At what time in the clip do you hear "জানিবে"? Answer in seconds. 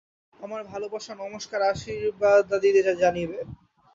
2.95-3.39